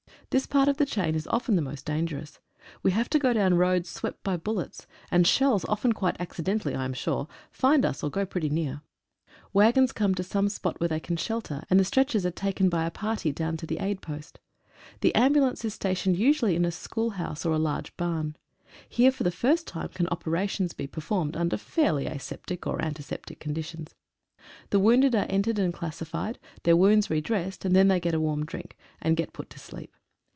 [0.31, 2.39] This part of the chain is often the most dangerous.
[2.83, 6.73] We have to go down roads swept by bullets, and shells often quite accident ally
[6.73, 8.79] I am sure, find us or go pretty near.
[9.51, 12.85] Waggons come to some spot where they can shelter, and the stretchers are taken by
[12.85, 14.39] a party down to the aid post.
[15.01, 18.37] The ambu lance is stationed usually in a school house or a large barn.
[18.87, 23.41] Here for the first time can operations be per formed under fairly aseptic or antiseptic
[23.41, 23.95] conditions.
[24.69, 28.21] The wounded are entered and classified, their wounds re dressed, and then they get a
[28.21, 29.93] warm drink, and get put to sleep.